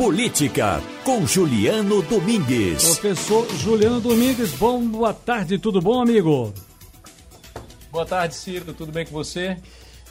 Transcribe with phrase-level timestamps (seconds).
[0.00, 2.82] Política, com Juliano Domingues.
[2.96, 6.54] Professor Juliano Domingues, bom, boa tarde, tudo bom, amigo?
[7.92, 9.58] Boa tarde, Ciro, tudo bem com você?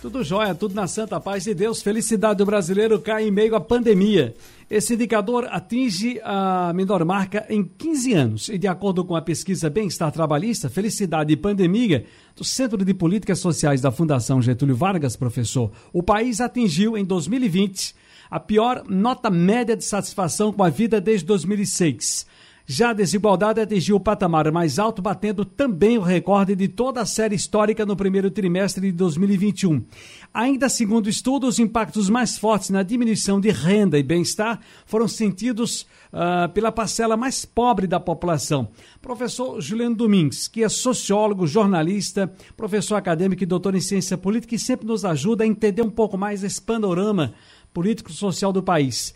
[0.01, 1.81] Tudo jóia, tudo na santa paz de Deus.
[1.81, 4.33] Felicidade do brasileiro cai em meio à pandemia.
[4.69, 8.47] Esse indicador atinge a menor marca em 15 anos.
[8.47, 13.39] E de acordo com a pesquisa Bem-Estar Trabalhista, Felicidade e Pandemia, do Centro de Políticas
[13.39, 17.93] Sociais da Fundação Getúlio Vargas, professor, o país atingiu em 2020
[18.31, 22.25] a pior nota média de satisfação com a vida desde 2006.
[22.71, 27.05] Já a desigualdade atingiu o patamar mais alto, batendo também o recorde de toda a
[27.05, 29.83] série histórica no primeiro trimestre de 2021.
[30.31, 35.81] Ainda segundo estudos, os impactos mais fortes na diminuição de renda e bem-estar foram sentidos
[36.13, 38.67] uh, pela parcela mais pobre da população.
[39.01, 44.59] Professor Juliano Domingues, que é sociólogo, jornalista, professor acadêmico e doutor em ciência política, e
[44.59, 47.33] sempre nos ajuda a entender um pouco mais esse panorama
[47.73, 49.15] político-social do país.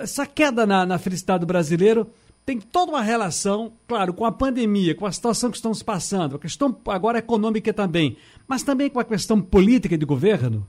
[0.00, 2.06] Essa queda na, na felicidade do brasileiro
[2.44, 6.38] tem toda uma relação, claro, com a pandemia, com a situação que estamos passando, a
[6.38, 8.16] questão agora econômica também,
[8.46, 10.66] mas também com a questão política de governo?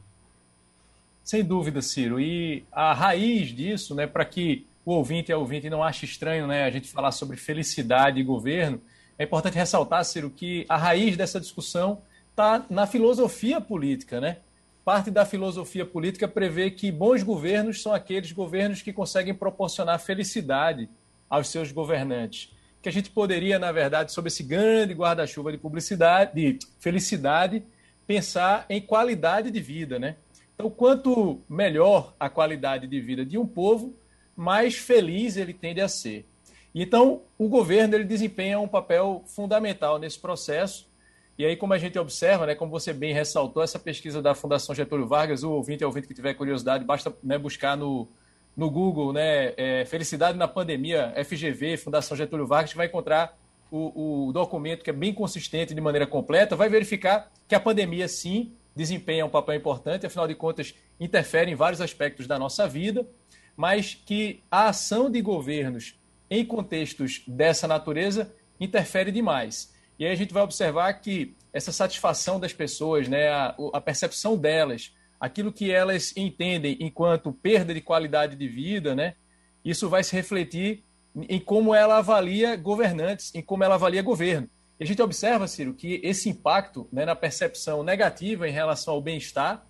[1.23, 2.19] Sem dúvida, Ciro.
[2.19, 6.47] E a raiz disso, né, para que o ouvinte e a ouvinte não ache estranho
[6.47, 8.81] né, a gente falar sobre felicidade e governo,
[9.17, 14.37] é importante ressaltar, Ciro, que a raiz dessa discussão está na filosofia política, né?
[14.83, 20.89] parte da filosofia política prevê que bons governos são aqueles governos que conseguem proporcionar felicidade
[21.31, 22.53] aos seus governantes.
[22.81, 27.63] Que a gente poderia, na verdade, sob esse grande guarda-chuva de publicidade, de felicidade,
[28.05, 30.17] pensar em qualidade de vida, né?
[30.53, 33.95] Então, quanto melhor a qualidade de vida de um povo,
[34.35, 36.27] mais feliz ele tende a ser.
[36.75, 40.91] Então, o governo ele desempenha um papel fundamental nesse processo
[41.41, 44.75] e aí, como a gente observa, né, como você bem ressaltou, essa pesquisa da Fundação
[44.75, 48.07] Getúlio Vargas, o ouvinte e ouvinte que tiver curiosidade, basta né, buscar no,
[48.55, 53.37] no Google né, é, Felicidade na Pandemia, FGV, Fundação Getúlio Vargas, vai encontrar
[53.71, 58.07] o, o documento que é bem consistente de maneira completa, vai verificar que a pandemia,
[58.07, 63.07] sim, desempenha um papel importante, afinal de contas, interfere em vários aspectos da nossa vida,
[63.55, 65.95] mas que a ação de governos
[66.29, 69.73] em contextos dessa natureza interfere demais.
[69.97, 74.37] E aí a gente vai observar que essa satisfação das pessoas, né, a, a percepção
[74.37, 79.13] delas, aquilo que elas entendem enquanto perda de qualidade de vida, né,
[79.63, 80.83] isso vai se refletir
[81.15, 84.49] em como ela avalia governantes, em como ela avalia governo.
[84.79, 89.01] E a gente observa, Ciro, que esse impacto né, na percepção negativa em relação ao
[89.01, 89.63] bem-estar,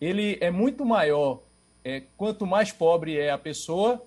[0.00, 1.44] ele é muito maior
[1.84, 4.04] é, quanto mais pobre é a pessoa,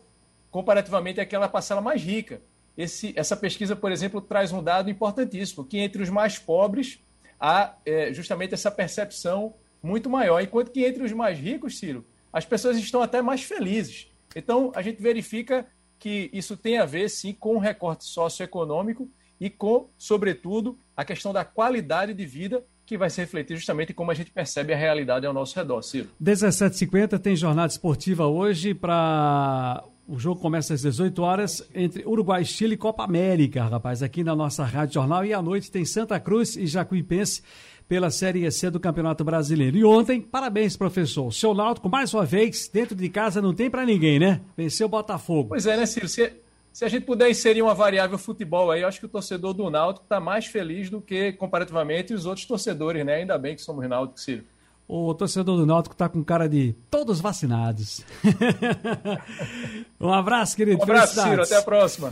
[0.52, 2.42] comparativamente àquela parcela mais rica.
[2.78, 7.00] Esse, essa pesquisa, por exemplo, traz um dado importantíssimo, que entre os mais pobres
[7.40, 12.46] há é, justamente essa percepção muito maior, enquanto que entre os mais ricos, Ciro, as
[12.46, 14.08] pessoas estão até mais felizes.
[14.36, 15.66] Então, a gente verifica
[15.98, 21.34] que isso tem a ver, sim, com o recorte socioeconômico e com, sobretudo, a questão
[21.34, 25.26] da qualidade de vida que vai se refletir justamente como a gente percebe a realidade
[25.26, 26.10] ao nosso redor, Ciro.
[26.22, 32.74] 17h50 tem jornada esportiva hoje para o jogo começa às 18 horas entre Uruguai, Chile
[32.74, 35.24] e Copa América, rapaz, aqui na nossa Rádio Jornal.
[35.24, 37.44] E à noite tem Santa Cruz e Jacuipense
[37.88, 39.78] pela Série C do Campeonato Brasileiro.
[39.78, 41.28] E ontem, parabéns, professor.
[41.28, 44.42] O seu Náutico, mais uma vez, dentro de casa não tem para ninguém, né?
[44.58, 45.50] Venceu o Botafogo.
[45.50, 46.08] Pois é, né, Ciro?
[46.08, 46.34] Se,
[46.74, 49.70] se, a gente puder inserir uma variável futebol aí, eu acho que o torcedor do
[49.70, 53.18] Náutico está mais feliz do que, comparativamente, os outros torcedores, né?
[53.18, 54.44] Ainda bem que somos Náutico, Ciro.
[54.88, 58.02] O torcedor do Náutico tá com cara de todos vacinados.
[60.00, 60.80] um abraço, querido.
[60.80, 61.44] Um abraço, Ciro.
[61.44, 62.08] Até a próxima.